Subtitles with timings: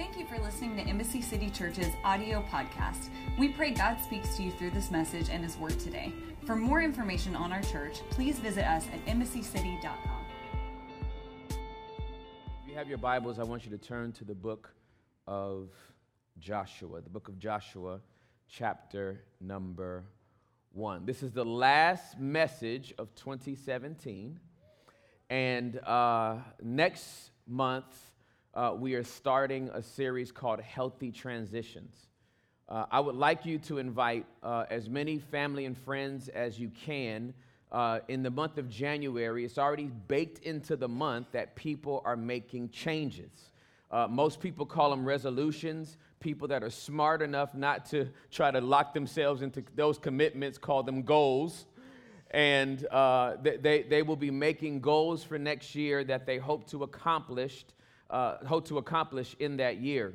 [0.00, 3.10] Thank you for listening to Embassy City Church's audio podcast.
[3.38, 6.14] We pray God speaks to you through this message and His Word today.
[6.46, 10.24] For more information on our church, please visit us at embassycity.com.
[11.50, 14.72] If you have your Bibles, I want you to turn to the book
[15.26, 15.68] of
[16.38, 18.00] Joshua, the book of Joshua,
[18.48, 20.06] chapter number
[20.72, 21.04] one.
[21.04, 24.40] This is the last message of 2017.
[25.28, 28.09] And uh, next month,
[28.54, 31.94] uh, we are starting a series called Healthy Transitions.
[32.68, 36.70] Uh, I would like you to invite uh, as many family and friends as you
[36.84, 37.34] can
[37.72, 39.44] uh, in the month of January.
[39.44, 43.30] It's already baked into the month that people are making changes.
[43.90, 45.96] Uh, most people call them resolutions.
[46.20, 50.82] People that are smart enough not to try to lock themselves into those commitments call
[50.82, 51.66] them goals
[52.32, 56.84] and uh, they, they will be making goals for next year that they hope to
[56.84, 57.64] accomplish
[58.10, 60.14] uh, hope to accomplish in that year.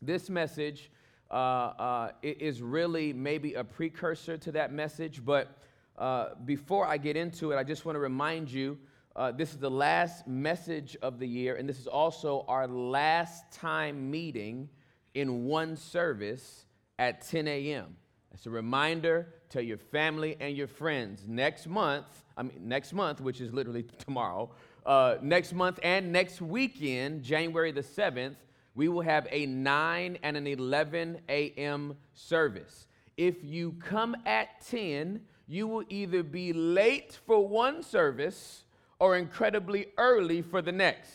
[0.00, 0.90] This message
[1.30, 5.58] uh, uh, is really maybe a precursor to that message, but
[5.98, 8.78] uh, before I get into it, I just want to remind you
[9.14, 13.50] uh, this is the last message of the year, and this is also our last
[13.52, 14.68] time meeting
[15.14, 16.66] in one service
[16.98, 17.96] at 10 a.m.
[18.32, 19.34] It's a reminder.
[19.50, 22.06] to your family and your friends next month.
[22.38, 24.50] I mean, next month, which is literally tomorrow
[24.84, 28.36] uh, next month and next weekend, January the 7th,
[28.74, 31.96] we will have a 9 and an 11 a.m.
[32.14, 32.86] service.
[33.16, 38.64] If you come at 10, you will either be late for one service
[38.98, 41.12] or incredibly early for the next.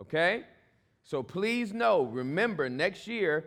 [0.00, 0.44] Okay?
[1.02, 3.46] So please know, remember, next year,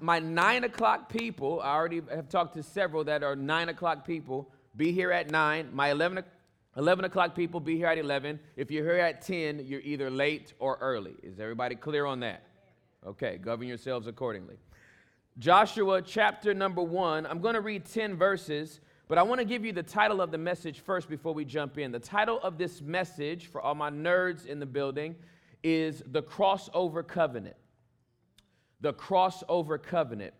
[0.00, 4.50] my 9 o'clock people, I already have talked to several that are 9 o'clock people,
[4.76, 5.70] be here at 9.
[5.72, 6.24] My 11
[6.76, 8.38] 11 o'clock people, be here at 11.
[8.56, 11.14] If you're here at 10, you're either late or early.
[11.22, 12.44] Is everybody clear on that?
[13.04, 14.56] Okay, govern yourselves accordingly.
[15.38, 17.26] Joshua chapter number one.
[17.26, 20.30] I'm going to read 10 verses, but I want to give you the title of
[20.30, 21.90] the message first before we jump in.
[21.90, 25.16] The title of this message, for all my nerds in the building,
[25.64, 27.56] is The Crossover Covenant.
[28.80, 30.34] The Crossover Covenant.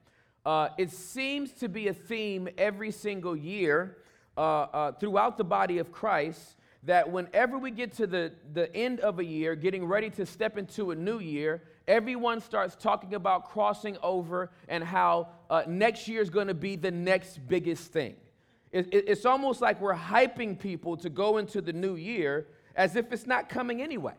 [0.46, 3.96] Uh, it seems to be a theme every single year
[4.36, 9.00] uh, uh, throughout the body of Christ that whenever we get to the, the end
[9.00, 13.50] of a year, getting ready to step into a new year, everyone starts talking about
[13.50, 18.16] crossing over and how uh, next year is going to be the next biggest thing.
[18.72, 22.46] It, it, it's almost like we're hyping people to go into the new year
[22.76, 24.14] as if it's not coming anyway.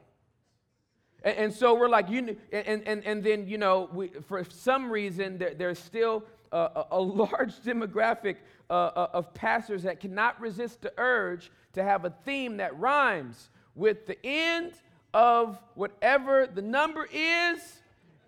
[1.24, 4.92] And, and so we're like, you, and, and, and then, you know, we, for some
[4.92, 8.38] reason, there, there's still a, a large demographic
[8.70, 13.50] uh, uh, of pastors that cannot resist the urge to have a theme that rhymes
[13.76, 14.74] with the end
[15.14, 17.82] of whatever the number is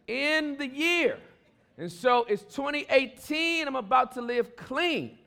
[0.07, 1.17] in the year.
[1.77, 5.17] And so it's 2018, I'm about to live clean.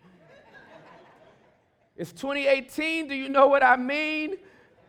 [1.96, 4.36] It's 2018, do you know what I mean?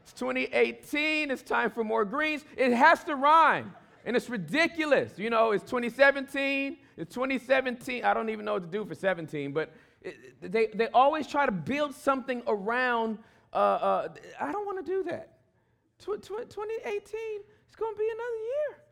[0.04, 2.44] It's 2018, it's time for more greens.
[2.58, 3.74] It has to rhyme,
[4.06, 5.18] and it's ridiculous.
[5.18, 8.04] You know, it's 2017, it's 2017.
[8.04, 9.72] I don't even know what to do for 17, but
[10.42, 13.20] they, they always try to build something around.
[13.54, 14.08] Uh, uh,
[14.40, 15.34] I don't want to do that.
[16.00, 18.84] Tw- tw- 2018 is going to be another year.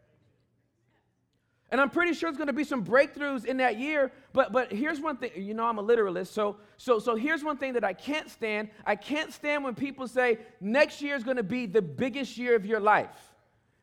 [1.71, 4.11] And I'm pretty sure there's going to be some breakthroughs in that year.
[4.33, 6.33] But, but here's one thing you know, I'm a literalist.
[6.33, 8.69] So, so, so here's one thing that I can't stand.
[8.85, 12.55] I can't stand when people say next year is going to be the biggest year
[12.55, 13.33] of your life.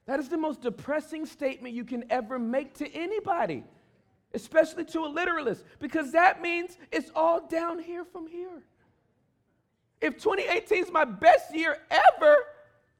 [0.06, 3.64] That is the most depressing statement you can ever make to anybody
[4.34, 8.62] especially to a literalist, because that means it's all down here from here.
[10.00, 12.36] If 2018 is my best year ever,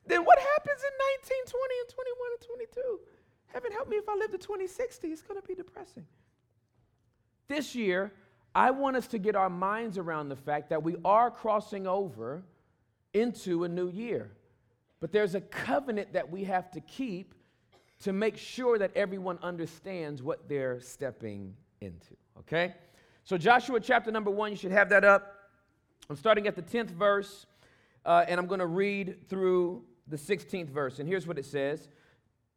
[0.07, 0.91] then what happens in
[1.23, 3.01] 19, 20, and 21 and 22?
[3.47, 5.09] Heaven help me if I live to 2060.
[5.09, 6.07] It's going to be depressing.
[7.49, 8.13] This year,
[8.55, 12.43] I want us to get our minds around the fact that we are crossing over
[13.13, 14.31] into a new year.
[15.01, 17.35] But there's a covenant that we have to keep
[18.03, 22.17] to make sure that everyone understands what they're stepping into.
[22.41, 22.75] Okay?
[23.25, 25.39] So, Joshua chapter number one, you should have that up.
[26.11, 27.47] I'm starting at the 10th verse,
[28.05, 30.99] uh, and I'm going to read through the 16th verse.
[30.99, 31.89] And here's what it says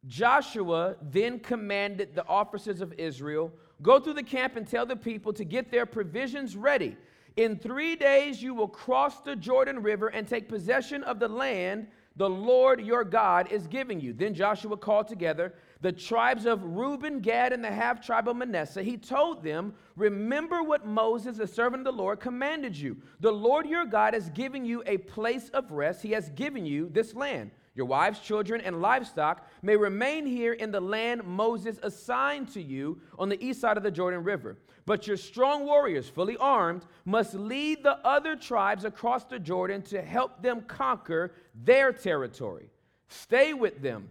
[0.07, 3.51] Joshua then commanded the officers of Israel
[3.81, 6.95] go through the camp and tell the people to get their provisions ready.
[7.35, 11.87] In three days, you will cross the Jordan River and take possession of the land
[12.15, 14.13] the Lord your God is giving you.
[14.13, 18.81] Then Joshua called together the tribes of Reuben, Gad, and the half tribe of Manasseh.
[18.81, 22.97] He told them, Remember what Moses, the servant of the Lord, commanded you.
[23.19, 26.01] The Lord your God is giving you a place of rest.
[26.01, 27.51] He has given you this land.
[27.75, 33.01] Your wives, children, and livestock may remain here in the land Moses assigned to you
[33.19, 34.57] on the east side of the Jordan River.
[34.85, 40.01] But your strong warriors, fully armed, must lead the other tribes across the Jordan to
[40.01, 42.69] help them conquer their territory.
[43.07, 44.09] Stay with them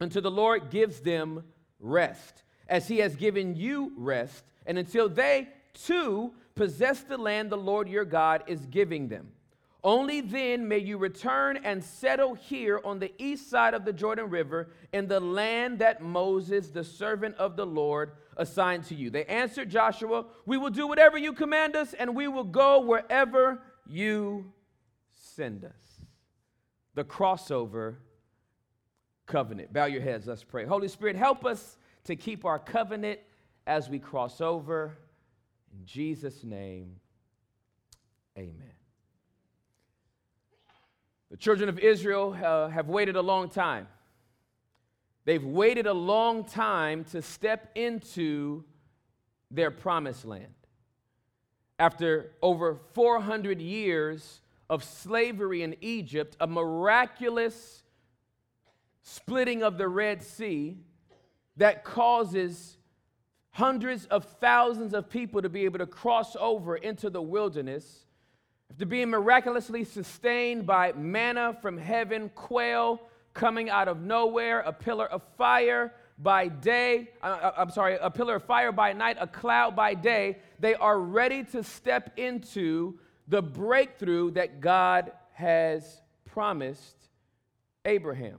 [0.00, 1.44] until the Lord gives them
[1.78, 7.56] rest, as he has given you rest, and until they too possess the land the
[7.56, 9.28] Lord your God is giving them.
[9.84, 14.30] Only then may you return and settle here on the east side of the Jordan
[14.30, 19.10] River in the land that Moses, the servant of the Lord, assigned to you.
[19.10, 23.62] They answered Joshua, We will do whatever you command us, and we will go wherever
[23.86, 24.52] you
[25.12, 26.04] send us.
[26.94, 27.96] The crossover
[29.26, 29.72] covenant.
[29.72, 30.64] Bow your heads, let's pray.
[30.64, 33.20] Holy Spirit, help us to keep our covenant
[33.66, 34.98] as we cross over.
[35.72, 36.96] In Jesus' name,
[38.38, 38.72] amen.
[41.30, 43.88] The children of Israel uh, have waited a long time.
[45.24, 48.64] They've waited a long time to step into
[49.50, 50.52] their promised land.
[51.78, 57.82] After over 400 years of slavery in Egypt, a miraculous
[59.02, 60.78] splitting of the Red Sea
[61.56, 62.76] that causes
[63.50, 68.04] hundreds of thousands of people to be able to cross over into the wilderness
[68.70, 73.00] after being miraculously sustained by manna from heaven, quail
[73.34, 78.10] coming out of nowhere, a pillar of fire by day, uh, uh, I'm sorry, a
[78.10, 82.98] pillar of fire by night, a cloud by day, they are ready to step into
[83.26, 86.96] the breakthrough that God has promised
[87.84, 88.38] Abraham.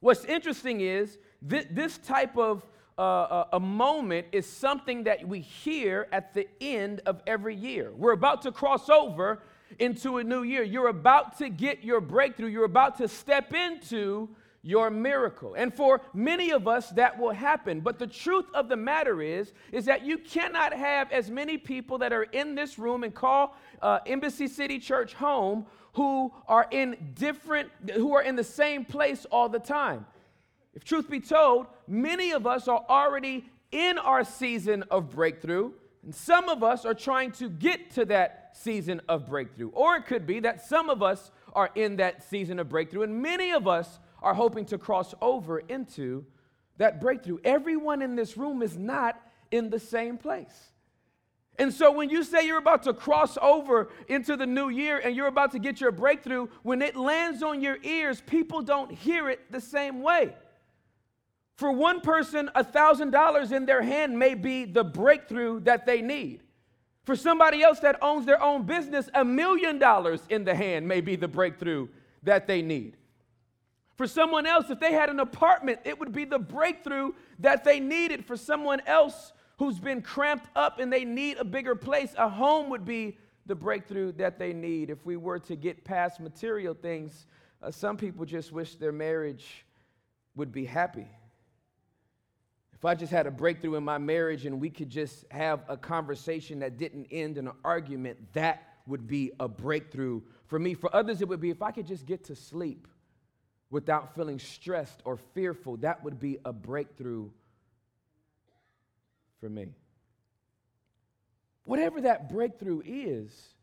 [0.00, 1.16] What's interesting is
[1.48, 2.66] th- this type of
[2.98, 7.92] uh, a moment is something that we hear at the end of every year.
[7.96, 9.42] We're about to cross over
[9.78, 10.62] into a new year.
[10.62, 12.48] You're about to get your breakthrough.
[12.48, 14.28] You're about to step into
[14.64, 15.54] your miracle.
[15.54, 17.80] And for many of us that will happen.
[17.80, 21.98] But the truth of the matter is is that you cannot have as many people
[21.98, 27.12] that are in this room and call uh, Embassy City Church home who are in
[27.14, 30.06] different who are in the same place all the time.
[30.74, 35.72] If truth be told, many of us are already in our season of breakthrough,
[36.02, 39.70] and some of us are trying to get to that season of breakthrough.
[39.70, 43.22] Or it could be that some of us are in that season of breakthrough, and
[43.22, 46.24] many of us are hoping to cross over into
[46.78, 47.38] that breakthrough.
[47.44, 49.20] Everyone in this room is not
[49.50, 50.70] in the same place.
[51.56, 55.14] And so when you say you're about to cross over into the new year and
[55.14, 59.28] you're about to get your breakthrough, when it lands on your ears, people don't hear
[59.28, 60.34] it the same way.
[61.56, 66.43] For one person, $1,000 in their hand may be the breakthrough that they need.
[67.04, 71.00] For somebody else that owns their own business, a million dollars in the hand may
[71.00, 71.88] be the breakthrough
[72.22, 72.96] that they need.
[73.96, 77.78] For someone else, if they had an apartment, it would be the breakthrough that they
[77.78, 78.24] needed.
[78.24, 82.70] For someone else who's been cramped up and they need a bigger place, a home
[82.70, 84.90] would be the breakthrough that they need.
[84.90, 87.26] If we were to get past material things,
[87.62, 89.64] uh, some people just wish their marriage
[90.34, 91.06] would be happy.
[92.84, 95.76] If I just had a breakthrough in my marriage and we could just have a
[95.78, 100.74] conversation that didn't end in an argument, that would be a breakthrough for me.
[100.74, 102.86] For others, it would be if I could just get to sleep
[103.70, 107.30] without feeling stressed or fearful, that would be a breakthrough
[109.40, 109.68] for me.
[111.64, 113.54] Whatever that breakthrough is,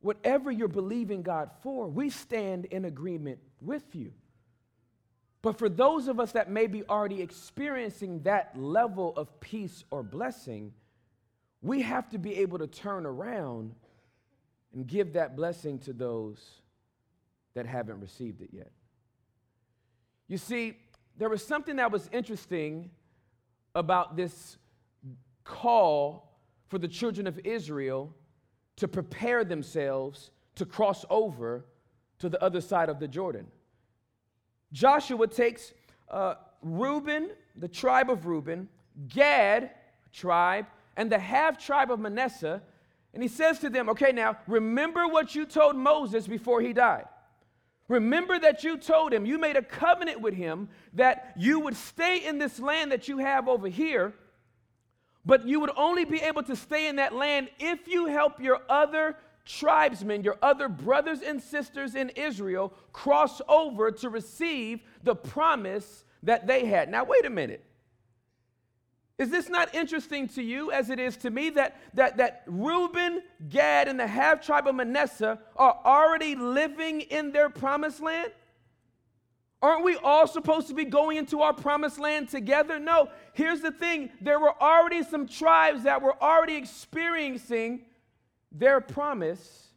[0.00, 4.12] whatever you're believing God for, we stand in agreement with you.
[5.46, 10.02] But for those of us that may be already experiencing that level of peace or
[10.02, 10.72] blessing,
[11.62, 13.76] we have to be able to turn around
[14.74, 16.44] and give that blessing to those
[17.54, 18.72] that haven't received it yet.
[20.26, 20.78] You see,
[21.16, 22.90] there was something that was interesting
[23.76, 24.56] about this
[25.44, 28.12] call for the children of Israel
[28.78, 31.66] to prepare themselves to cross over
[32.18, 33.46] to the other side of the Jordan.
[34.72, 35.72] Joshua takes
[36.10, 38.68] uh, Reuben, the tribe of Reuben,
[39.08, 39.70] Gad,
[40.12, 42.62] tribe, and the half tribe of Manasseh,
[43.14, 47.06] and he says to them, Okay, now remember what you told Moses before he died.
[47.88, 52.26] Remember that you told him, you made a covenant with him that you would stay
[52.26, 54.12] in this land that you have over here,
[55.24, 58.60] but you would only be able to stay in that land if you help your
[58.68, 59.16] other
[59.46, 66.46] tribesmen, your other brothers and sisters in Israel, cross over to receive the promise that
[66.46, 66.90] they had.
[66.90, 67.64] Now, wait a minute.
[69.18, 73.22] Is this not interesting to you as it is to me that, that, that Reuben,
[73.48, 78.32] Gad, and the half tribe of Manasseh are already living in their promised land?
[79.62, 82.78] Aren't we all supposed to be going into our promised land together?
[82.78, 83.08] No.
[83.32, 87.85] Here's the thing there were already some tribes that were already experiencing
[88.58, 89.68] their promise,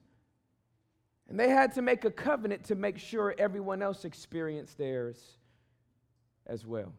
[1.27, 5.37] and they had to make a covenant to make sure everyone else experienced theirs
[6.47, 6.93] as well.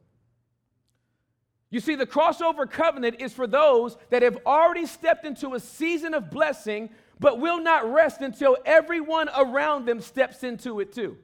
[1.70, 6.14] You see, the crossover covenant is for those that have already stepped into a season
[6.14, 11.16] of blessing, but will not rest until everyone around them steps into it too.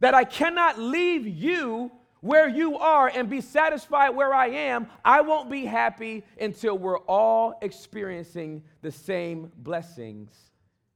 [0.00, 1.92] That I cannot leave you
[2.24, 4.86] where you are and be satisfied where I am.
[5.04, 10.32] I won't be happy until we're all experiencing the same blessings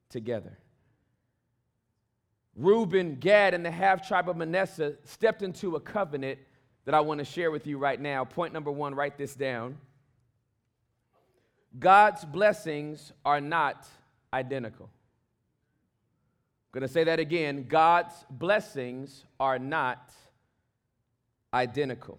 [0.08, 0.56] together.
[2.56, 6.38] Reuben, Gad, and the half tribe of Manasseh stepped into a covenant
[6.86, 8.24] that I want to share with you right now.
[8.24, 9.76] Point number one, write this down.
[11.78, 13.86] God's blessings are not
[14.32, 14.86] identical.
[14.86, 17.66] I'm going to say that again.
[17.68, 20.10] God's blessings are not
[21.54, 22.18] identical.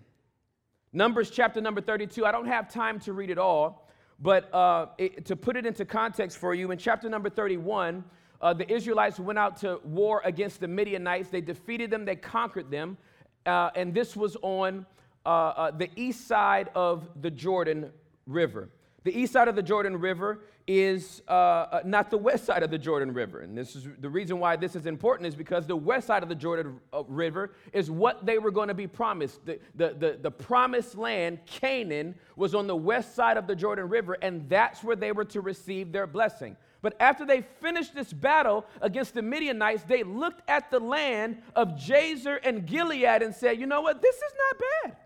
[0.91, 3.87] Numbers chapter number 32, I don't have time to read it all,
[4.19, 8.03] but uh, it, to put it into context for you, in chapter number 31,
[8.41, 11.29] uh, the Israelites went out to war against the Midianites.
[11.29, 12.97] They defeated them, they conquered them
[13.45, 14.85] uh, and this was on
[15.25, 17.91] uh, uh, the east side of the Jordan
[18.25, 18.69] River.
[19.03, 22.69] The east side of the Jordan River is uh, uh, not the west side of
[22.69, 23.39] the Jordan River.
[23.39, 26.29] And this is the reason why this is important is because the west side of
[26.29, 29.43] the Jordan uh, River is what they were going to be promised.
[29.47, 33.89] The, the, the, the promised land, Canaan, was on the west side of the Jordan
[33.89, 36.55] River, and that's where they were to receive their blessing.
[36.83, 41.69] But after they finished this battle against the Midianites, they looked at the land of
[41.69, 44.03] Jazer and Gilead and said, You know what?
[44.03, 44.97] This is not bad.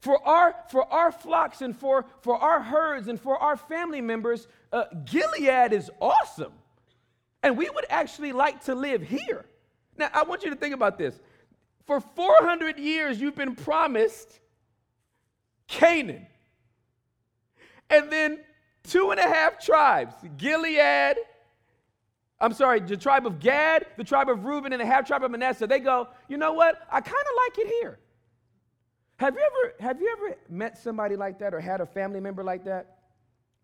[0.00, 4.46] For our, for our flocks and for, for our herds and for our family members,
[4.72, 6.52] uh, Gilead is awesome.
[7.42, 9.44] And we would actually like to live here.
[9.96, 11.18] Now, I want you to think about this.
[11.86, 14.38] For 400 years, you've been promised
[15.66, 16.26] Canaan.
[17.90, 18.40] And then
[18.84, 21.16] two and a half tribes Gilead,
[22.40, 25.30] I'm sorry, the tribe of Gad, the tribe of Reuben, and the half tribe of
[25.30, 25.66] Manasseh.
[25.66, 26.80] They go, you know what?
[26.90, 27.98] I kind of like it here.
[29.18, 32.44] Have you ever have you ever met somebody like that or had a family member
[32.44, 32.98] like that?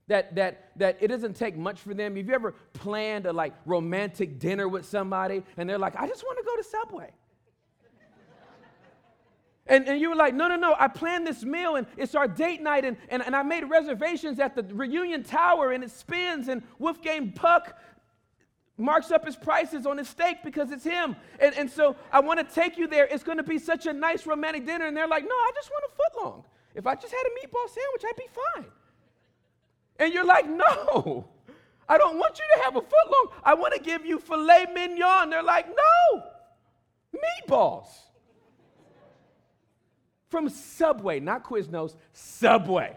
[0.09, 2.17] That that that it doesn't take much for them.
[2.17, 6.25] Have you ever planned a like romantic dinner with somebody and they're like, I just
[6.25, 7.11] want to go to Subway?
[9.67, 12.29] And, and you were like, no, no, no, I planned this meal and it's our
[12.29, 16.49] date night and, and, and I made reservations at the reunion tower and it spins
[16.49, 17.75] and Wolfgang Puck
[18.77, 21.17] marks up his prices on his steak because it's him.
[21.39, 23.07] And, and so I want to take you there.
[23.07, 24.87] It's going to be such a nice romantic dinner.
[24.87, 26.45] And they're like, no, I just want a foot long.
[26.75, 28.67] If I just had a meatball sandwich, I'd be fine.
[30.01, 31.29] And you're like, no,
[31.89, 33.29] I don't want you to have a foot long.
[33.45, 35.31] I want to give you filet mignon.
[35.31, 36.23] They're like, no,
[37.15, 37.87] meatballs
[40.29, 42.97] from Subway, not Quiznos, Subway.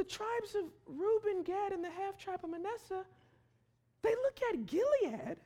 [0.00, 3.04] The tribes of Reuben, Gad, and the half tribe of Manasseh,
[4.00, 5.36] they look at Gilead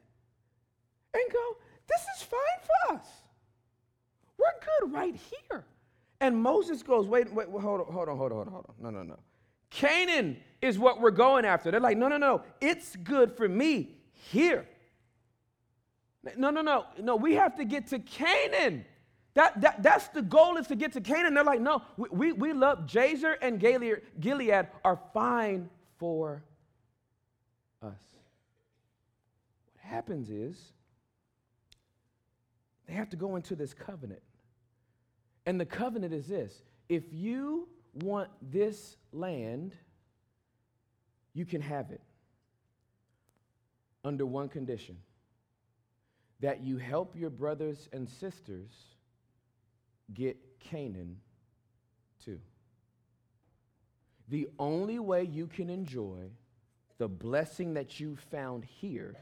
[1.13, 1.57] and go,
[1.89, 3.07] This is fine for us.
[4.39, 4.47] We're
[4.81, 5.65] good right here.
[6.21, 8.75] And Moses goes, Wait, wait, wait hold on, hold on, hold on, hold on.
[8.79, 9.19] No, no, no.
[9.71, 11.73] Canaan is what we're going after.
[11.73, 12.43] They're like, No, no, no.
[12.61, 14.69] It's good for me here.
[16.37, 16.85] No, no, no.
[17.03, 18.85] No, we have to get to Canaan.
[19.35, 21.35] That, that, that's the goal is to get to Canaan.
[21.35, 26.45] They're like, no, we, we, we love Jazer and Gilead, Gilead are fine for
[27.83, 27.99] us.
[29.75, 30.73] What happens is
[32.87, 34.23] they have to go into this covenant.
[35.47, 39.75] And the covenant is this if you want this land,
[41.33, 42.00] you can have it
[44.05, 44.97] under one condition
[46.41, 48.94] that you help your brothers and sisters
[50.13, 51.17] get Canaan
[52.25, 52.41] too.
[54.29, 56.31] The only way you can enjoy
[56.99, 59.15] the blessing that you found here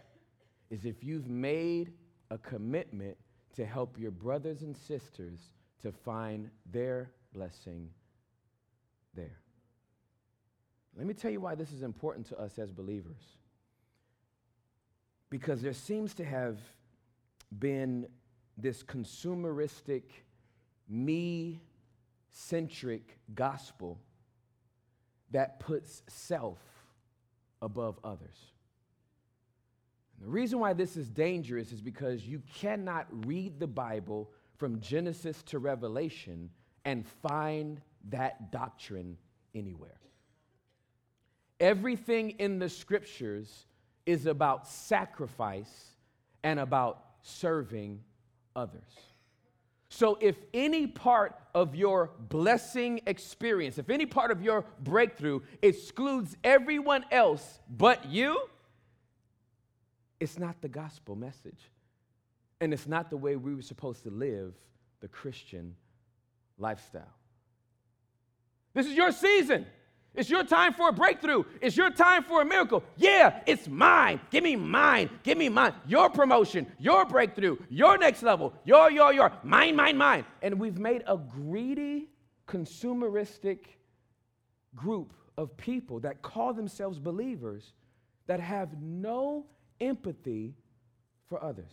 [0.70, 1.92] is if you've made
[2.30, 3.16] a commitment
[3.56, 5.40] to help your brothers and sisters
[5.82, 7.90] to find their blessing
[9.14, 9.38] there.
[10.96, 13.22] Let me tell you why this is important to us as believers.
[15.30, 16.58] Because there seems to have
[17.58, 18.06] been
[18.56, 20.02] this consumeristic,
[20.92, 21.62] me
[22.30, 23.98] centric gospel
[25.30, 26.58] that puts self
[27.62, 28.36] above others.
[30.16, 34.80] And the reason why this is dangerous is because you cannot read the Bible from
[34.80, 36.50] Genesis to Revelation
[36.84, 37.80] and find
[38.10, 39.16] that doctrine
[39.54, 39.98] anywhere.
[41.58, 43.66] Everything in the scriptures
[44.04, 45.92] is about sacrifice
[46.42, 48.00] and about serving
[48.56, 49.11] others.
[49.94, 56.34] So, if any part of your blessing experience, if any part of your breakthrough excludes
[56.42, 58.40] everyone else but you,
[60.18, 61.68] it's not the gospel message.
[62.62, 64.54] And it's not the way we were supposed to live
[65.00, 65.76] the Christian
[66.56, 67.12] lifestyle.
[68.72, 69.66] This is your season.
[70.14, 71.44] It's your time for a breakthrough.
[71.60, 72.84] It's your time for a miracle.
[72.96, 74.20] Yeah, it's mine.
[74.30, 75.08] Give me mine.
[75.22, 75.72] Give me mine.
[75.86, 80.26] Your promotion, your breakthrough, your next level, your, your, your, mine, mine, mine.
[80.42, 82.10] And we've made a greedy,
[82.46, 83.60] consumeristic
[84.74, 87.72] group of people that call themselves believers
[88.26, 89.46] that have no
[89.80, 90.54] empathy
[91.26, 91.72] for others.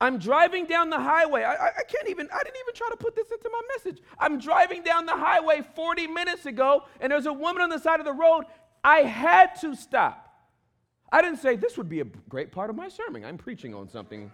[0.00, 1.42] I'm driving down the highway.
[1.42, 4.02] I, I, can't even, I didn't even try to put this into my message.
[4.18, 8.00] I'm driving down the highway 40 minutes ago, and there's a woman on the side
[8.00, 8.44] of the road.
[8.82, 10.26] I had to stop.
[11.12, 13.24] I didn't say this would be a great part of my sermon.
[13.24, 14.30] I'm preaching on something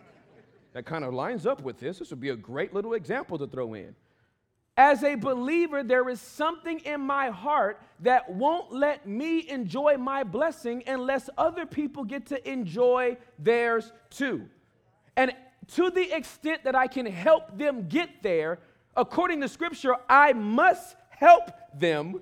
[0.73, 1.99] that kind of lines up with this.
[1.99, 3.94] This would be a great little example to throw in.
[4.76, 10.23] As a believer, there is something in my heart that won't let me enjoy my
[10.23, 14.46] blessing unless other people get to enjoy theirs too.
[15.16, 15.32] And
[15.75, 18.61] to the extent that I can help them get there,
[18.96, 22.20] according to Scripture, I must help them,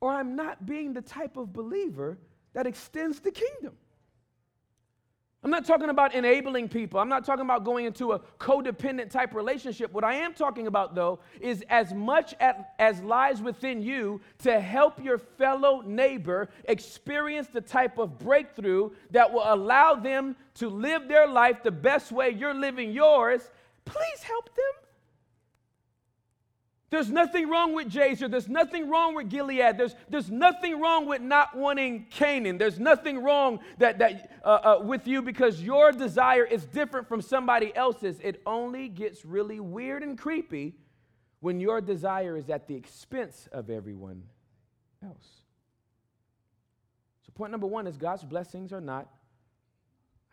[0.00, 2.18] or I'm not being the type of believer
[2.52, 3.74] that extends the kingdom.
[5.44, 6.98] I'm not talking about enabling people.
[6.98, 9.92] I'm not talking about going into a codependent type relationship.
[9.92, 15.02] What I am talking about, though, is as much as lies within you to help
[15.02, 21.28] your fellow neighbor experience the type of breakthrough that will allow them to live their
[21.28, 23.48] life the best way you're living yours.
[23.84, 24.87] Please help them.
[26.90, 28.30] There's nothing wrong with Jazer.
[28.30, 29.76] There's nothing wrong with Gilead.
[29.76, 32.56] There's, there's nothing wrong with not wanting Canaan.
[32.56, 37.20] There's nothing wrong that, that, uh, uh, with you because your desire is different from
[37.20, 38.18] somebody else's.
[38.20, 40.76] It only gets really weird and creepy
[41.40, 44.22] when your desire is at the expense of everyone
[45.04, 45.42] else.
[47.26, 49.08] So, point number one is God's blessings are not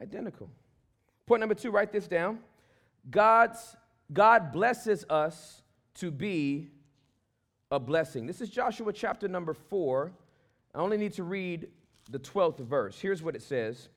[0.02, 0.50] identical.
[1.26, 2.40] Point number two, write this down.
[3.10, 3.76] God's,
[4.14, 5.64] God blesses us
[5.96, 6.70] to be
[7.72, 8.26] a blessing.
[8.28, 10.12] This is Joshua chapter number four.
[10.74, 11.68] I only need to read
[12.10, 13.00] the 12th verse.
[13.00, 13.90] Here's what it says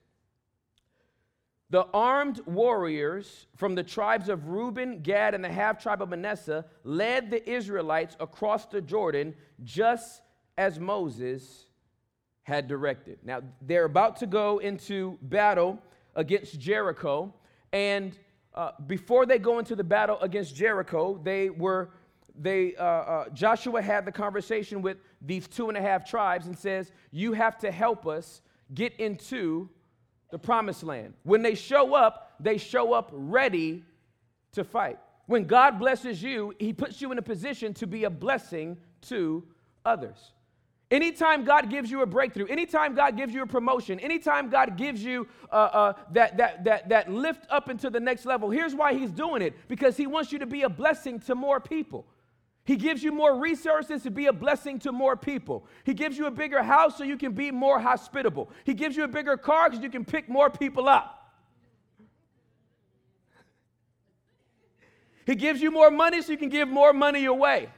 [1.71, 6.65] The armed warriors from the tribes of Reuben, Gad, and the half tribe of Manasseh
[6.85, 9.35] led the Israelites across the Jordan
[9.65, 10.23] just
[10.57, 11.67] as Moses
[12.43, 13.19] had directed.
[13.23, 15.79] Now, they're about to go into battle
[16.15, 17.35] against Jericho,
[17.73, 18.19] and
[18.55, 21.91] uh, before they go into the battle against Jericho, they were
[22.41, 26.57] they uh, uh, Joshua had the conversation with these two and a half tribes and
[26.57, 28.41] says, "You have to help us
[28.75, 29.69] get into
[30.31, 33.85] the promised land." When they show up, they show up ready
[34.53, 34.99] to fight.
[35.27, 39.45] When God blesses you, He puts you in a position to be a blessing to
[39.85, 40.33] others.
[40.91, 45.05] Anytime God gives you a breakthrough, anytime God gives you a promotion, anytime God gives
[45.05, 48.95] you uh, uh, that, that, that, that lift up into the next level, here's why
[48.95, 52.07] He's doing it because He wants you to be a blessing to more people.
[52.65, 55.67] He gives you more resources to be a blessing to more people.
[55.85, 58.51] He gives you a bigger house so you can be more hospitable.
[58.65, 61.33] He gives you a bigger car because you can pick more people up.
[65.27, 67.69] He gives you more money so you can give more money away.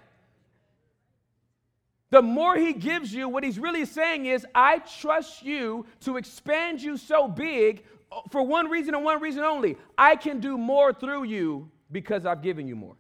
[2.11, 6.83] The more he gives you, what he's really saying is, I trust you to expand
[6.83, 7.85] you so big
[8.31, 9.77] for one reason and one reason only.
[9.97, 12.97] I can do more through you because I've given you more.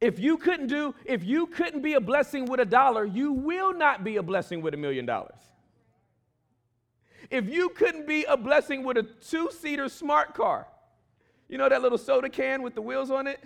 [0.00, 3.72] If you couldn't do, if you couldn't be a blessing with a dollar, you will
[3.72, 5.38] not be a blessing with a million dollars.
[7.30, 10.66] If you couldn't be a blessing with a two seater smart car,
[11.48, 13.42] you know that little soda can with the wheels on it?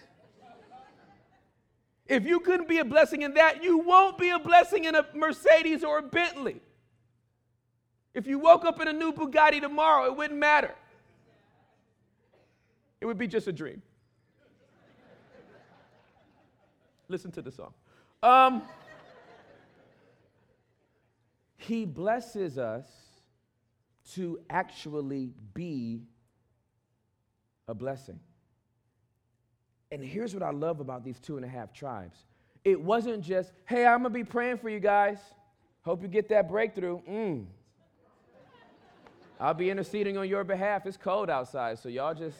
[2.09, 5.07] If you couldn't be a blessing in that, you won't be a blessing in a
[5.15, 6.61] Mercedes or a Bentley.
[8.15, 10.75] If you woke up in a new Bugatti tomorrow, it wouldn't matter.
[13.01, 13.83] It would be just a dream.
[17.09, 17.75] Listen to the song.
[18.23, 18.63] Um,
[21.57, 22.87] he blesses us
[24.15, 26.03] to actually be
[27.69, 28.21] a blessing.
[29.91, 32.25] And here's what I love about these two and a half tribes
[32.65, 35.19] it wasn't just, hey, I'm gonna be praying for you guys.
[35.83, 37.01] Hope you get that breakthrough.
[37.03, 37.47] Mm.
[39.39, 40.85] I'll be interceding on your behalf.
[40.85, 42.37] It's cold outside, so y'all just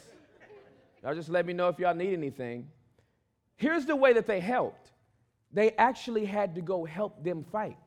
[1.01, 2.67] y'all just let me know if y'all need anything.
[3.55, 4.91] Here's the way that they helped.
[5.53, 7.77] They actually had to go help them fight.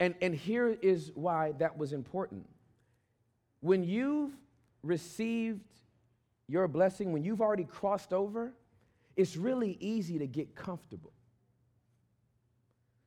[0.00, 2.46] And, and here is why that was important.
[3.60, 4.32] When you've
[4.82, 5.60] received
[6.48, 8.52] your blessing, when you've already crossed over,
[9.16, 11.12] it's really easy to get comfortable.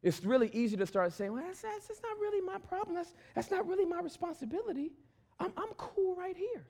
[0.02, 2.96] It's really easy to start saying, well, that's, that's, that's not really my problem.
[2.96, 4.92] That's, that's not really my responsibility.
[5.40, 6.66] I'm, I'm cool right here.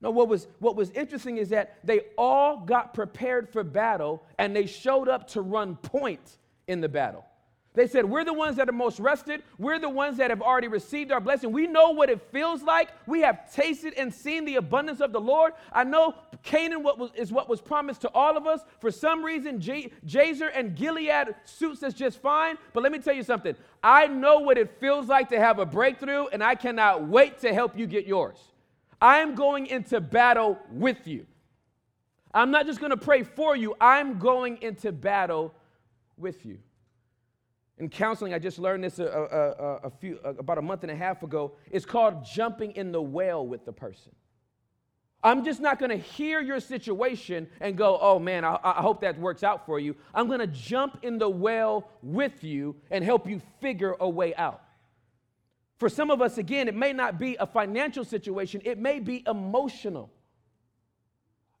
[0.00, 4.54] No, what was, what was interesting is that they all got prepared for battle and
[4.54, 7.24] they showed up to run point in the battle.
[7.74, 9.42] They said, We're the ones that are most rested.
[9.58, 11.50] We're the ones that have already received our blessing.
[11.50, 12.90] We know what it feels like.
[13.06, 15.54] We have tasted and seen the abundance of the Lord.
[15.72, 18.60] I know Canaan what was, is what was promised to all of us.
[18.78, 22.58] For some reason, J- Jazer and Gilead suits us just fine.
[22.72, 23.56] But let me tell you something.
[23.82, 27.52] I know what it feels like to have a breakthrough, and I cannot wait to
[27.52, 28.38] help you get yours.
[29.00, 31.26] I am going into battle with you.
[32.32, 35.54] I'm not just going to pray for you, I'm going into battle
[36.16, 36.58] with you.
[37.78, 40.96] In counseling, I just learned this a, a, a, few, about a month and a
[40.96, 41.56] half ago.
[41.70, 44.12] It's called jumping in the well with the person.
[45.24, 49.00] I'm just not going to hear your situation and go, oh man, I, I, hope
[49.00, 49.96] that works out for you.
[50.14, 54.34] I'm going to jump in the well with you and help you figure a way
[54.34, 54.62] out.
[55.78, 59.24] For some of us, again, it may not be a financial situation, it may be
[59.26, 60.10] emotional.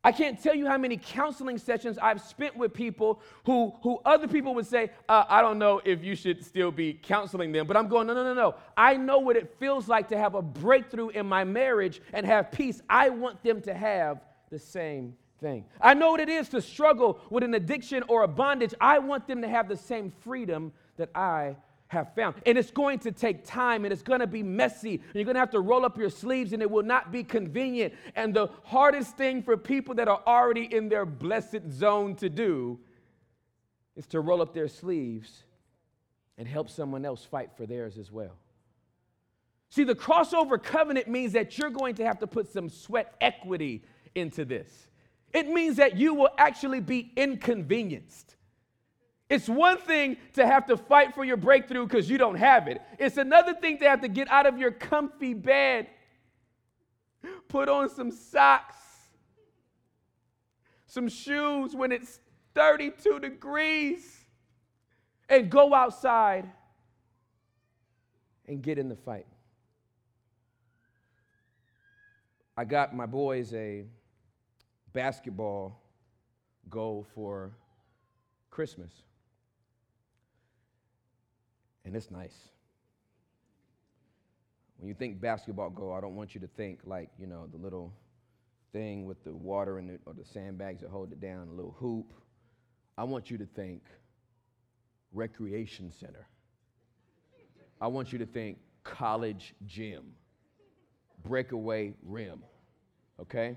[0.04, 4.28] I can't tell you how many counseling sessions I've spent with people who, who other
[4.28, 7.66] people would say, uh, I don't know if you should still be counseling them.
[7.66, 8.54] But I'm going, no, no, no, no.
[8.76, 12.52] I know what it feels like to have a breakthrough in my marriage and have
[12.52, 12.82] peace.
[12.88, 15.64] I want them to have the same thing.
[15.80, 18.74] I know what it is to struggle with an addiction or a bondage.
[18.80, 21.56] I want them to have the same freedom that I
[21.88, 22.36] have found.
[22.46, 24.94] And it's going to take time and it's going to be messy.
[24.94, 27.22] And you're going to have to roll up your sleeves and it will not be
[27.22, 27.94] convenient.
[28.16, 32.78] And the hardest thing for people that are already in their blessed zone to do
[33.96, 35.44] is to roll up their sleeves
[36.36, 38.36] and help someone else fight for theirs as well.
[39.70, 43.82] See, the crossover covenant means that you're going to have to put some sweat equity
[44.14, 44.68] into this.
[45.32, 48.36] It means that you will actually be inconvenienced.
[49.30, 52.82] It's one thing to have to fight for your breakthrough because you don't have it.
[52.98, 55.88] It's another thing to have to get out of your comfy bed,
[57.48, 58.76] put on some socks,
[60.86, 62.20] some shoes when it's
[62.54, 64.26] 32 degrees,
[65.28, 66.50] and go outside
[68.46, 69.26] and get in the fight.
[72.56, 73.84] I got my boys a
[74.92, 75.80] basketball
[76.68, 77.52] goal for
[78.50, 78.92] Christmas
[81.84, 82.34] and it's nice.
[84.78, 87.58] When you think basketball goal, I don't want you to think like, you know, the
[87.58, 87.92] little
[88.72, 91.76] thing with the water in it or the sandbags that hold it down, a little
[91.78, 92.12] hoop.
[92.98, 93.82] I want you to think
[95.12, 96.26] recreation center.
[97.80, 100.12] I want you to think college gym,
[101.24, 102.42] breakaway rim,
[103.20, 103.56] okay?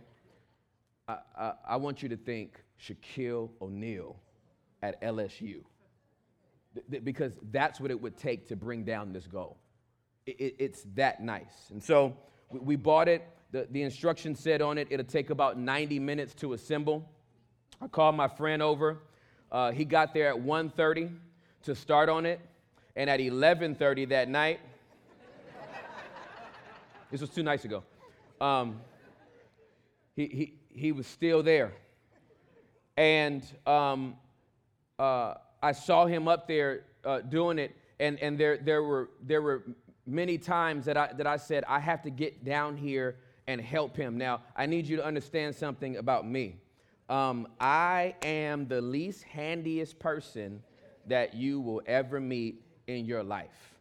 [1.07, 4.17] I, I, I want you to think Shaquille O'Neal
[4.81, 5.63] at LSU
[7.03, 9.57] because that's what it would take to bring down this goal.
[10.25, 11.69] It, it, it's that nice.
[11.71, 12.15] And so
[12.49, 13.23] we, bought it.
[13.51, 17.09] The, the instructions said on it, it'll take about 90 minutes to assemble.
[17.81, 18.99] I called my friend over.
[19.51, 21.13] Uh, he got there at 1.30
[21.63, 22.41] to start on it.
[22.95, 24.59] And at 11.30 that night,
[27.11, 27.83] this was two nights ago,
[28.41, 28.81] um,
[30.15, 31.73] he, he, he was still there.
[32.97, 34.15] And um,
[34.97, 39.41] uh, I saw him up there uh, doing it, and, and there, there, were, there
[39.41, 39.63] were
[40.05, 43.17] many times that I, that I said, I have to get down here
[43.47, 44.17] and help him.
[44.17, 46.57] Now, I need you to understand something about me.
[47.09, 50.61] Um, I am the least handiest person
[51.07, 53.75] that you will ever meet in your life.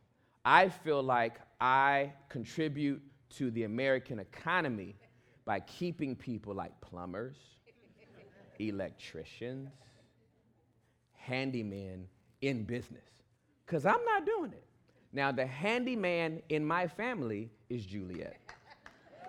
[0.44, 4.94] I feel like I contribute to the American economy
[5.44, 7.36] by keeping people like plumbers,
[8.60, 9.70] electricians,
[11.26, 12.06] handyman
[12.40, 13.02] in business
[13.64, 14.62] because I'm not doing it.
[15.12, 18.38] Now, the handyman in my family is Juliet.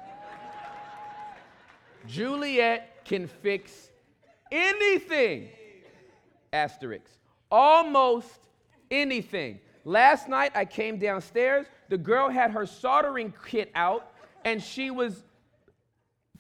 [2.08, 3.90] Juliet can fix
[4.52, 5.50] anything.
[6.54, 7.06] Asterisk.
[7.50, 8.48] Almost
[8.92, 9.60] anything.
[9.86, 11.66] Last night I came downstairs.
[11.90, 14.12] The girl had her soldering kit out
[14.44, 15.24] and she was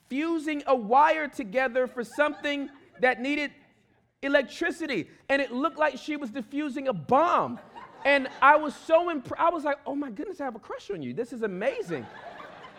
[0.08, 3.52] fusing a wire together for something that needed
[4.22, 7.60] electricity, and it looked like she was diffusing a bomb.
[8.06, 9.42] And I was so impressed.
[9.42, 11.14] I was like, oh my goodness, I have a crush on you.
[11.14, 12.06] This is amazing.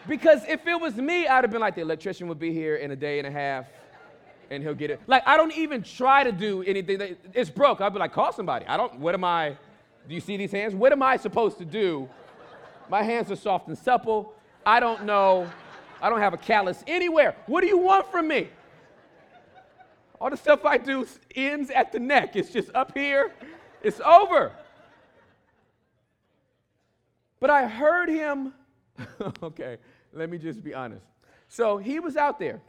[0.08, 2.90] because if it was me, I'd have been like, the electrician would be here in
[2.90, 3.66] a day and a half
[4.50, 5.00] and he'll get it.
[5.06, 6.98] Like, I don't even try to do anything.
[6.98, 7.80] That, it's broke.
[7.80, 8.64] I'd be like, call somebody.
[8.66, 9.56] I don't, what am I
[10.08, 10.74] Do you see these hands?
[10.74, 12.08] What am I supposed to do?
[12.88, 14.32] My hands are soft and supple.
[14.64, 15.50] I don't know.
[16.00, 17.36] I don't have a callus anywhere.
[17.46, 18.48] What do you want from me?
[20.20, 22.34] All the stuff I do ends at the neck.
[22.34, 23.32] It's just up here.
[23.82, 24.52] It's over.
[27.40, 28.52] But I heard him.
[29.42, 29.78] okay,
[30.12, 31.04] let me just be honest.
[31.48, 32.60] So he was out there.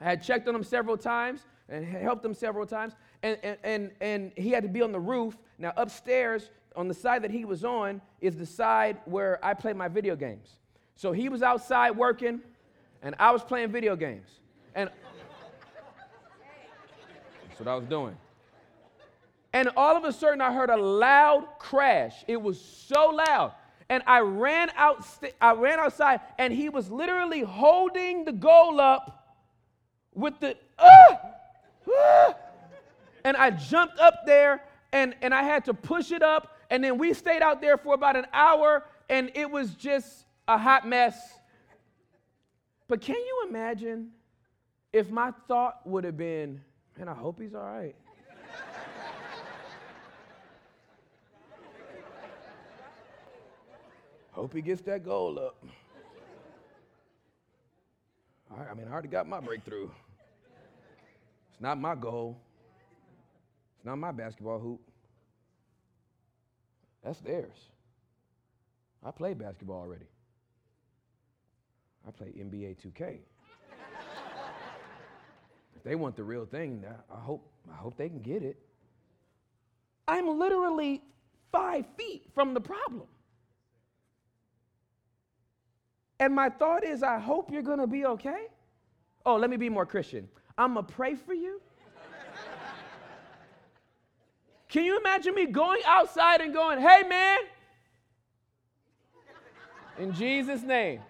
[0.00, 2.94] I had checked on him several times and helped him several times.
[3.22, 5.36] And, and, and, and he had to be on the roof.
[5.58, 9.72] Now, upstairs, on the side that he was on, is the side where I play
[9.72, 10.50] my video games.
[10.96, 12.40] So he was outside working,
[13.02, 14.28] and I was playing video games.
[14.74, 14.90] And
[17.56, 18.16] that's what I was doing.
[19.52, 22.14] And all of a sudden, I heard a loud crash.
[22.28, 23.52] It was so loud.
[23.88, 25.06] And I ran out,
[25.40, 29.38] I ran outside, and he was literally holding the goal up
[30.12, 31.20] with the ah,
[31.88, 32.34] ah.
[33.24, 36.58] And I jumped up there and, and I had to push it up.
[36.68, 40.58] And then we stayed out there for about an hour, and it was just a
[40.58, 41.16] hot mess.
[42.88, 44.10] But can you imagine
[44.92, 46.60] if my thought would have been,
[46.96, 47.94] man, I hope he's all right?
[54.32, 55.56] Hope he gets that goal up.
[58.50, 59.88] I mean, I already got my breakthrough.
[61.50, 62.38] It's not my goal.
[63.76, 64.80] It's not my basketball hoop.
[67.02, 67.70] That's theirs.
[69.02, 70.06] I play basketball already.
[72.06, 73.18] I play NBA 2K.
[75.86, 78.58] They want the real thing, I hope, I hope they can get it.
[80.08, 81.00] I'm literally
[81.52, 83.06] five feet from the problem.
[86.18, 88.48] And my thought is, I hope you're going to be okay.
[89.24, 90.28] Oh, let me be more Christian.
[90.58, 91.60] I'm going to pray for you.
[94.68, 97.38] Can you imagine me going outside and going, hey, man,
[100.00, 101.00] in Jesus' name,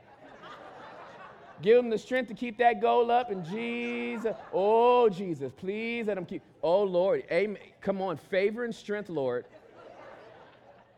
[1.62, 3.30] give them the strength to keep that goal up.
[3.30, 6.42] And Jesus, oh, Jesus, please let them keep.
[6.62, 7.58] Oh, Lord, amen.
[7.80, 9.44] Come on, favor and strength, Lord.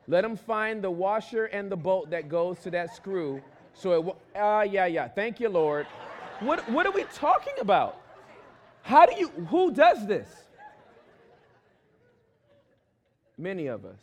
[0.06, 3.42] Let them find the washer and the bolt that goes to that screw
[3.78, 5.06] so it, ah, uh, yeah, yeah.
[5.06, 5.86] Thank you, Lord.
[6.40, 8.00] What, what are we talking about?
[8.82, 10.28] How do you, who does this?
[13.36, 14.00] Many of us.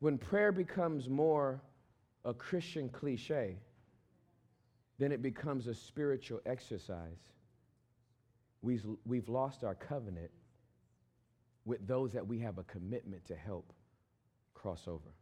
[0.00, 1.60] When prayer becomes more
[2.26, 3.56] a Christian cliche,
[4.98, 7.20] then it becomes a spiritual exercise.
[8.62, 10.30] We've, we've lost our covenant
[11.64, 13.72] with those that we have a commitment to help
[14.54, 15.14] cross over.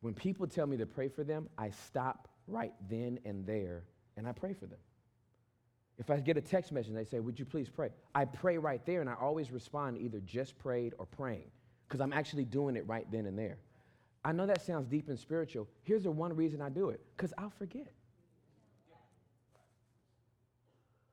[0.00, 3.84] When people tell me to pray for them, I stop right then and there
[4.16, 4.78] and I pray for them.
[5.98, 7.90] If I get a text message and they say, Would you please pray?
[8.14, 11.50] I pray right there and I always respond either just prayed or praying
[11.86, 13.58] because I'm actually doing it right then and there.
[14.24, 15.68] I know that sounds deep and spiritual.
[15.82, 17.88] Here's the one reason I do it because I'll forget.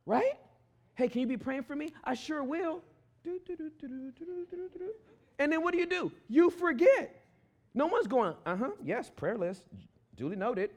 [0.05, 0.33] Right?
[0.95, 1.89] Hey, can you be praying for me?
[2.03, 2.81] I sure will.
[5.39, 6.11] And then what do you do?
[6.29, 7.23] You forget.
[7.73, 9.63] No one's going, uh huh, yes, prayer list,
[10.15, 10.71] duly noted.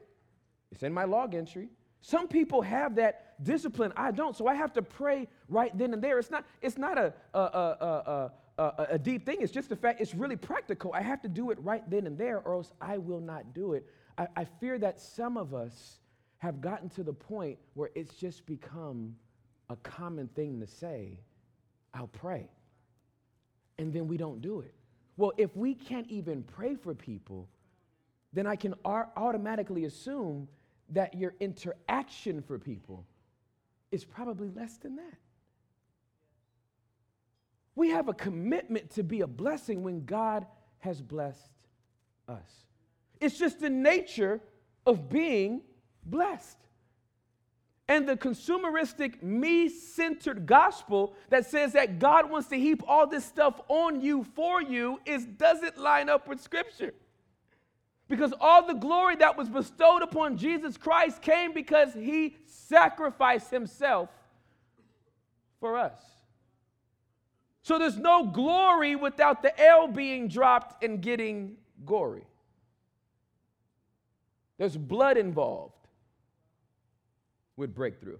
[0.71, 1.69] It's in my log entry.
[2.01, 3.91] Some people have that discipline.
[3.97, 6.19] I don't, so I have to pray right then and there.
[6.19, 9.37] It's not, it's not a, a, a, a, a deep thing.
[9.41, 10.93] It's just the fact it's really practical.
[10.93, 13.73] I have to do it right then and there, or else I will not do
[13.73, 13.85] it.
[14.17, 15.99] I, I fear that some of us
[16.37, 19.15] have gotten to the point where it's just become
[19.69, 21.19] a common thing to say,
[21.93, 22.49] I'll pray.
[23.77, 24.73] And then we don't do it.
[25.17, 27.49] Well, if we can't even pray for people,
[28.31, 30.47] then I can ar- automatically assume
[30.89, 33.05] that your interaction for people
[33.91, 35.17] is probably less than that.
[37.75, 40.45] We have a commitment to be a blessing when God
[40.79, 41.51] has blessed
[42.27, 42.65] us.
[43.19, 44.41] It's just the nature
[44.85, 45.61] of being
[46.05, 46.57] blessed.
[47.87, 53.23] And the consumeristic, me centered gospel that says that God wants to heap all this
[53.23, 56.93] stuff on you for you is, doesn't line up with Scripture.
[58.07, 64.09] Because all the glory that was bestowed upon Jesus Christ came because he sacrificed himself
[65.59, 66.14] for us.
[67.65, 72.27] So there's no glory without the L being dropped and getting gory.
[74.59, 75.87] There's blood involved
[77.57, 78.19] with breakthrough.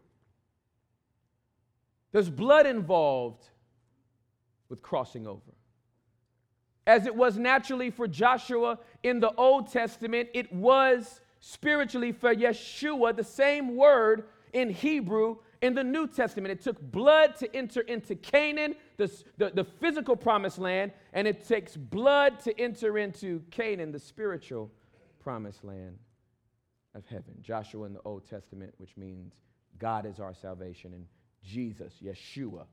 [2.11, 3.45] There's blood involved
[4.67, 5.53] with crossing over.
[6.87, 13.15] As it was naturally for Joshua in the Old Testament, it was spiritually for Yeshua,
[13.15, 16.51] the same word in Hebrew in the New Testament.
[16.51, 21.47] It took blood to enter into Canaan, the, the, the physical promised land, and it
[21.47, 24.71] takes blood to enter into Canaan, the spiritual
[25.19, 25.97] promised land
[26.93, 27.35] of heaven.
[27.41, 29.33] Joshua in the Old Testament, which means
[29.77, 31.05] God is our salvation, and
[31.43, 32.65] Jesus, Yeshua,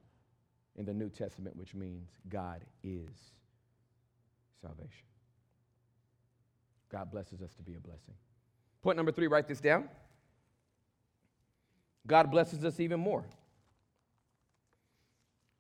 [0.76, 3.32] in the New Testament, which means God is
[4.61, 5.06] salvation.
[6.90, 8.14] God blesses us to be a blessing.
[8.82, 9.88] Point number three, write this down.
[12.06, 13.24] God blesses us even more.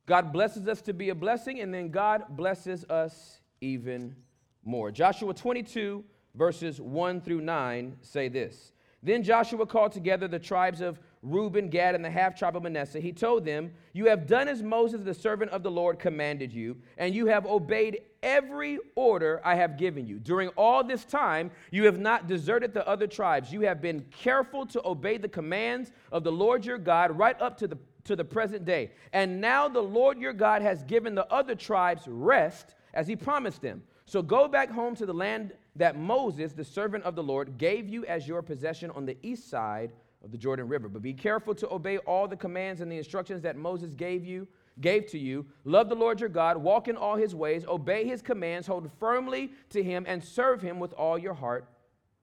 [0.06, 4.16] God blesses us to be a blessing, and then God blesses us even
[4.64, 4.90] more.
[4.90, 10.98] Joshua 22, verses 1 through 9 say this Then Joshua called together the tribes of
[11.22, 12.98] Reuben, Gad, and the half tribe of Manasseh.
[12.98, 16.76] He told them, You have done as Moses, the servant of the Lord, commanded you,
[16.98, 20.18] and you have obeyed every order I have given you.
[20.18, 23.52] During all this time, you have not deserted the other tribes.
[23.52, 27.56] You have been careful to obey the commands of the Lord your God right up
[27.58, 28.90] to the to the present day.
[29.12, 33.62] And now the Lord your God has given the other tribes rest as he promised
[33.62, 33.82] them.
[34.06, 37.88] So go back home to the land that Moses, the servant of the Lord, gave
[37.88, 39.92] you as your possession on the east side
[40.24, 40.88] of the Jordan River.
[40.88, 44.46] But be careful to obey all the commands and the instructions that Moses gave you,
[44.80, 45.46] gave to you.
[45.64, 49.52] Love the Lord your God, walk in all his ways, obey his commands, hold firmly
[49.70, 51.68] to him, and serve him with all your heart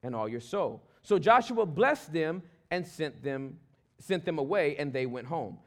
[0.04, 0.84] and all your soul.
[1.02, 3.58] So Joshua blessed them and sent them
[4.00, 5.58] sent them away, and they went home.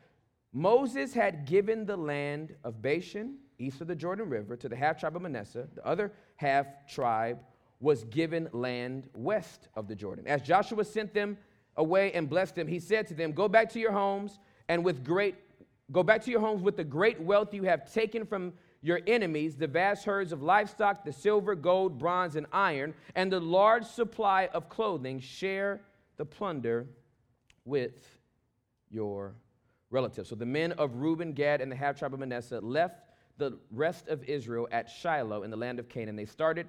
[0.52, 5.00] Moses had given the land of Bashan, east of the Jordan River, to the half
[5.00, 5.68] tribe of Manasseh.
[5.74, 7.40] The other half tribe
[7.80, 10.26] was given land west of the Jordan.
[10.26, 11.38] As Joshua sent them
[11.76, 14.38] away and blessed them, he said to them, Go back to your homes
[14.68, 15.36] and with great
[15.90, 19.56] go back to your homes with the great wealth you have taken from your enemies,
[19.56, 24.48] the vast herds of livestock, the silver, gold, bronze, and iron, and the large supply
[24.54, 25.20] of clothing.
[25.20, 25.80] Share
[26.16, 26.86] the plunder
[27.64, 28.18] with
[28.90, 29.34] your
[29.92, 30.28] relatives.
[30.28, 33.04] So the men of Reuben, Gad, and the half tribe of Manasseh left
[33.38, 36.16] the rest of Israel at Shiloh in the land of Canaan.
[36.16, 36.66] They started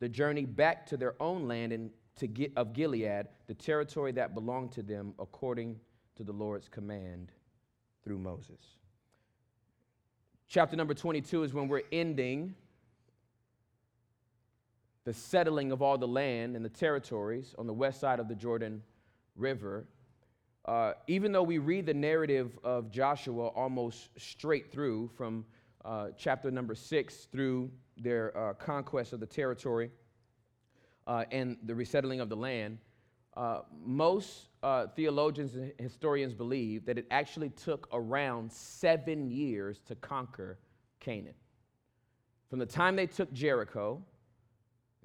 [0.00, 4.34] the journey back to their own land and to get, of Gilead, the territory that
[4.34, 5.78] belonged to them according
[6.16, 7.32] to the Lord's command
[8.02, 8.60] through Moses.
[10.48, 12.54] Chapter number 22 is when we're ending
[15.04, 18.34] the settling of all the land and the territories on the west side of the
[18.34, 18.82] Jordan
[19.36, 19.84] River.
[20.64, 25.44] Uh, even though we read the narrative of Joshua almost straight through from
[25.84, 29.90] uh, chapter number six through their uh, conquest of the territory
[31.06, 32.78] uh, and the resettling of the land,
[33.36, 39.94] uh, most uh, theologians and historians believe that it actually took around seven years to
[39.96, 40.58] conquer
[40.98, 41.34] Canaan.
[42.48, 44.02] From the time they took Jericho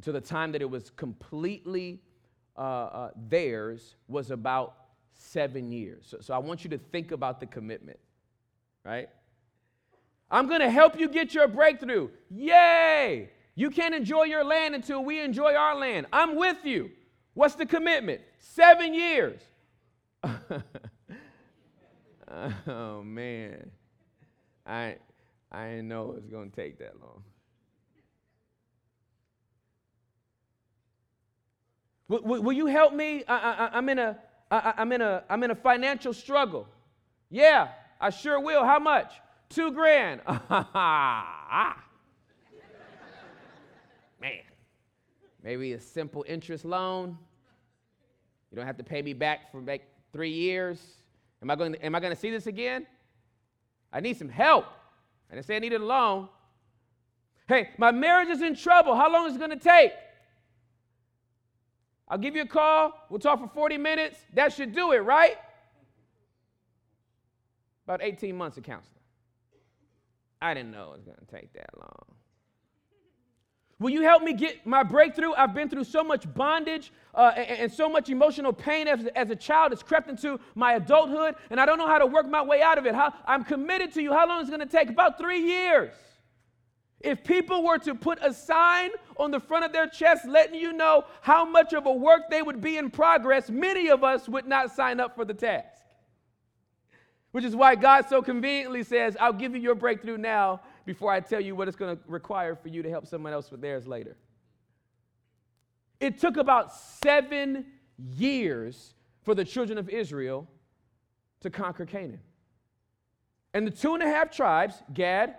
[0.04, 2.02] to the time that it was completely
[3.28, 4.88] theirs was about
[5.19, 6.05] seven years.
[6.10, 7.99] So, so I want you to think about the commitment,
[8.84, 9.10] right?
[10.32, 12.10] I'm going to help you get your breakthrough.
[12.29, 13.29] Yay!
[13.55, 16.08] You can't enjoy your land until we enjoy our land.
[16.13, 16.91] I'm with you.
[17.34, 18.21] What's the commitment?
[18.38, 19.41] Seven years.
[22.67, 23.71] oh man,
[24.65, 24.97] I
[25.51, 27.23] I didn't know it was to take that long.
[32.10, 33.23] Will, will, will you help me?
[33.27, 34.17] I, I, I'm in a
[34.52, 36.68] I, am in a, I'm in a financial struggle.
[37.30, 37.70] Yeah,
[38.02, 38.66] I sure will.
[38.66, 39.14] How much?
[39.50, 40.22] Two grand.
[40.50, 41.84] Ah.
[44.22, 44.32] Man,
[45.42, 47.18] maybe a simple interest loan.
[48.52, 50.80] You don't have to pay me back for like three years.
[51.42, 52.86] Am I going to, am I going to see this again?
[53.94, 54.66] I need some help.
[55.32, 56.28] I didn't say I needed a loan.
[57.48, 58.96] Hey, my marriage is in trouble.
[58.96, 59.94] How long is it going to take?
[62.10, 63.06] I'll give you a call.
[63.10, 64.17] We'll talk for 40 minutes.
[64.34, 65.38] That should do it, right?
[67.86, 68.95] About 18 months of counseling.
[70.41, 72.15] I didn't know it was going to take that long.
[73.80, 75.34] Will you help me get my breakthrough?
[75.34, 79.30] I've been through so much bondage uh, and, and, so much emotional pain as, as
[79.30, 79.72] a child.
[79.72, 82.78] It's crept into my adulthood, and I don't know how to work my way out
[82.78, 82.93] of it.
[82.93, 84.12] How, I'm committed to you.
[84.12, 84.89] How long is it going to take?
[84.89, 85.93] About three years.
[87.02, 90.74] If people were to put a sign on the front of their chest letting you
[90.74, 94.45] know how much of a work they would be in progress, many of us would
[94.45, 95.84] not sign up for the task.
[97.32, 101.20] Which is why God so conveniently says, I'll give you your breakthrough now before I
[101.20, 103.88] tell you what it's going to require for you to help someone else with theirs
[103.88, 104.18] later.
[106.00, 107.66] It took about seven
[107.97, 108.93] years
[109.24, 110.47] for the children of Israel
[111.41, 112.22] to conquer Canaan.
[113.54, 115.36] And the two and a half tribes, Gad,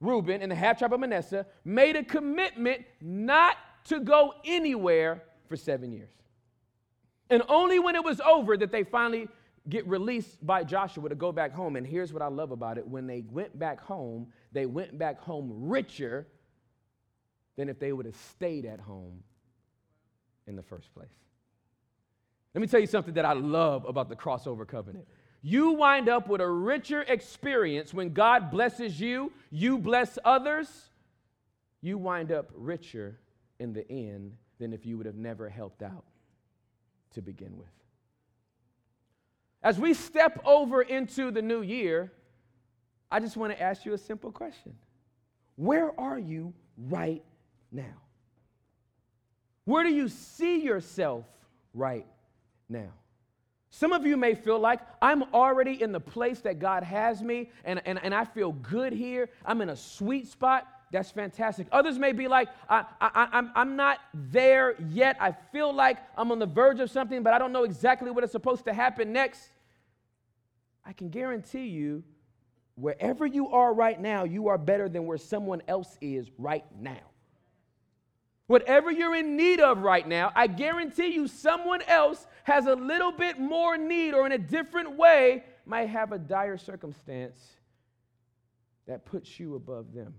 [0.00, 5.56] Reuben and the half tribe of Manasseh, made a commitment not to go anywhere for
[5.56, 6.10] seven years.
[7.28, 9.28] And only when it was over that they finally
[9.68, 11.76] get released by Joshua to go back home.
[11.76, 15.20] And here's what I love about it when they went back home, they went back
[15.20, 16.26] home richer
[17.56, 19.22] than if they would have stayed at home
[20.46, 21.08] in the first place.
[22.54, 25.06] Let me tell you something that I love about the crossover covenant.
[25.42, 30.90] You wind up with a richer experience when God blesses you, you bless others,
[31.80, 33.18] you wind up richer
[33.58, 36.04] in the end than if you would have never helped out
[37.14, 37.68] to begin with.
[39.62, 42.12] As we step over into the new year,
[43.10, 44.74] I just want to ask you a simple question
[45.56, 47.22] Where are you right
[47.72, 47.96] now?
[49.64, 51.24] Where do you see yourself
[51.74, 52.06] right
[52.68, 52.92] now?
[53.70, 57.50] Some of you may feel like I'm already in the place that God has me
[57.64, 59.30] and, and, and I feel good here.
[59.44, 60.66] I'm in a sweet spot.
[60.92, 61.68] That's fantastic.
[61.70, 65.16] Others may be like, I, I, I'm, I'm not there yet.
[65.20, 68.24] I feel like I'm on the verge of something, but I don't know exactly what
[68.24, 69.40] is supposed to happen next.
[70.84, 72.02] I can guarantee you,
[72.74, 77.09] wherever you are right now, you are better than where someone else is right now.
[78.50, 83.12] Whatever you're in need of right now, I guarantee you someone else has a little
[83.12, 87.38] bit more need or in a different way might have a dire circumstance
[88.88, 90.16] that puts you above them.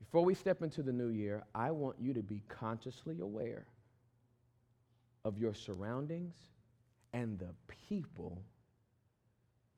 [0.00, 3.64] Before we step into the new year, I want you to be consciously aware
[5.24, 6.34] of your surroundings
[7.14, 7.54] and the
[7.88, 8.42] people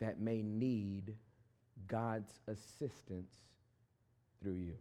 [0.00, 1.14] that may need
[1.86, 3.30] God's assistance
[4.42, 4.74] through you.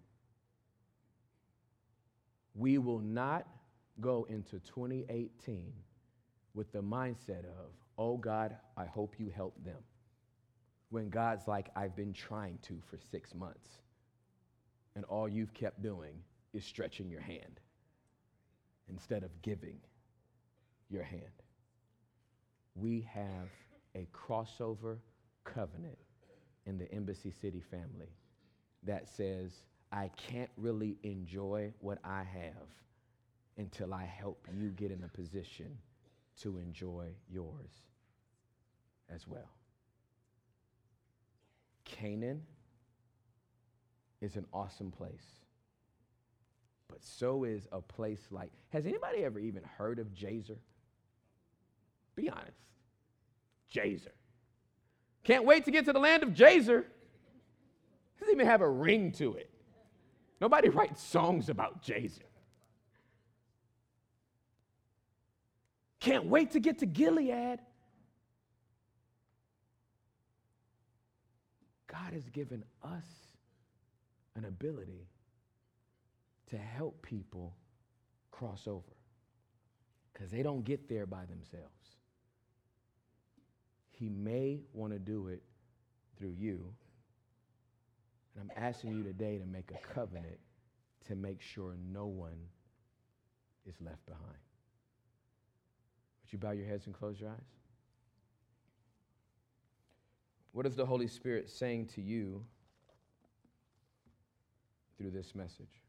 [2.60, 3.48] We will not
[4.02, 5.72] go into 2018
[6.54, 9.82] with the mindset of, oh God, I hope you help them.
[10.90, 13.70] When God's like, I've been trying to for six months,
[14.98, 16.16] and all you've kept doing
[16.54, 17.62] is stretching your hand
[18.90, 19.80] instead of giving
[20.90, 21.24] your hand.
[22.76, 23.48] We have
[23.96, 24.98] a crossover
[25.46, 25.98] covenant
[26.66, 28.12] in the Embassy City family
[28.84, 29.54] that says,
[29.92, 32.68] I can't really enjoy what I have
[33.58, 35.78] until I help you get in a position
[36.42, 37.72] to enjoy yours
[39.14, 39.50] as well.
[41.86, 42.42] Canaan
[44.22, 45.26] is an awesome place.
[46.88, 50.58] But so is a place like, has anybody ever even heard of Jazer?
[52.16, 52.58] Be honest.
[53.74, 54.14] Jazer.
[55.24, 56.86] Can't wait to get to the land of Jazer.
[58.20, 59.50] Doesn't even have a ring to it.
[60.42, 62.20] Nobody writes songs about Jazer.
[66.00, 67.60] Can't wait to get to Gilead.
[71.88, 73.06] God has given us
[74.36, 75.10] an ability
[76.50, 77.56] to help people
[78.32, 78.96] cross over
[80.14, 81.68] because they don't get there by themselves.
[83.92, 85.42] He may want to do it
[86.18, 86.74] through you.
[88.40, 90.40] And I'm asking you today to make a covenant
[91.08, 92.38] to make sure no one
[93.66, 94.24] is left behind.
[96.22, 97.38] Would you bow your heads and close your eyes?
[100.52, 102.44] What is the Holy Spirit saying to you
[104.98, 105.82] through this message?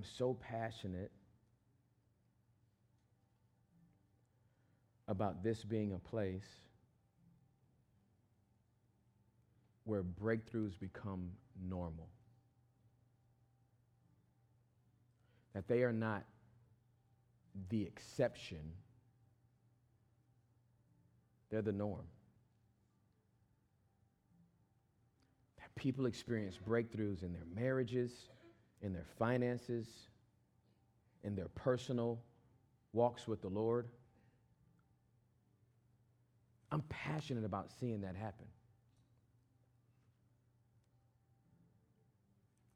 [0.00, 1.10] I'm so passionate
[5.08, 6.46] about this being a place
[9.84, 11.28] where breakthroughs become
[11.68, 12.08] normal.
[15.52, 16.24] That they are not
[17.68, 18.72] the exception,
[21.50, 22.06] they're the norm.
[25.58, 28.12] That people experience breakthroughs in their marriages,
[28.82, 29.86] in their finances,
[31.22, 32.20] in their personal
[32.92, 33.88] walks with the Lord.
[36.72, 38.46] I'm passionate about seeing that happen.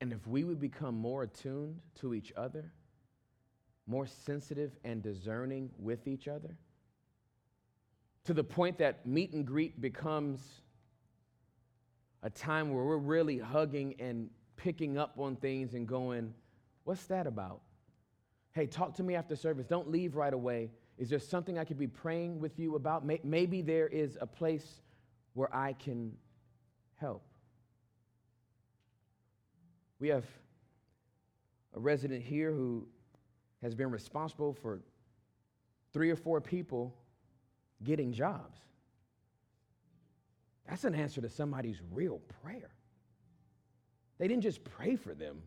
[0.01, 2.73] And if we would become more attuned to each other,
[3.87, 6.57] more sensitive and discerning with each other,
[8.25, 10.41] to the point that meet and greet becomes
[12.23, 16.35] a time where we're really hugging and picking up on things and going,
[16.85, 17.61] What's that about?
[18.53, 19.67] Hey, talk to me after service.
[19.67, 20.71] Don't leave right away.
[20.99, 23.05] Is there something I could be praying with you about?
[23.25, 24.83] Maybe there is a place
[25.33, 26.13] where I can
[26.97, 27.25] help.
[29.99, 30.25] We have
[31.75, 32.87] a resident here who
[33.63, 34.83] has been responsible for
[35.93, 36.95] three or four people
[37.83, 38.59] getting jobs.
[40.69, 42.71] That's an answer to somebody's real prayer.
[44.19, 45.43] They didn't just pray for them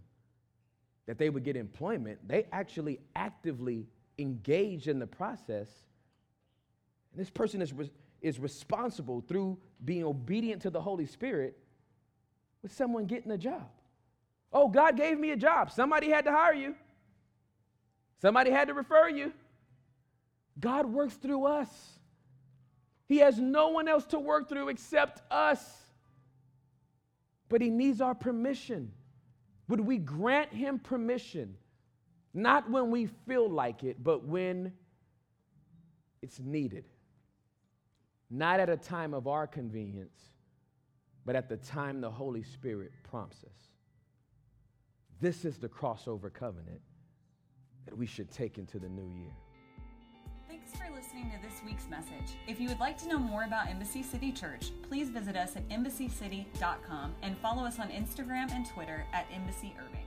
[1.05, 3.87] that they would get employment, they actually actively
[4.19, 5.69] engaged in the process.
[7.11, 7.73] And this person is,
[8.21, 11.57] is responsible through being obedient to the Holy Spirit
[12.61, 13.69] with someone getting a job.
[14.51, 15.71] Oh, God gave me a job.
[15.71, 16.75] Somebody had to hire you,
[18.21, 19.31] somebody had to refer you.
[20.59, 21.69] God works through us.
[23.07, 25.86] He has no one else to work through except us.
[27.49, 28.91] But He needs our permission.
[29.67, 31.55] Would we grant Him permission?
[32.33, 34.73] Not when we feel like it, but when
[36.21, 36.85] it's needed.
[38.29, 40.19] Not at a time of our convenience,
[41.25, 43.69] but at the time the Holy Spirit prompts us.
[45.19, 46.81] This is the crossover covenant
[47.85, 49.33] that we should take into the new year.
[50.77, 52.37] For listening to this week's message.
[52.47, 55.67] If you would like to know more about Embassy City Church, please visit us at
[55.69, 60.06] embassycity.com and follow us on Instagram and Twitter at Embassy Irving.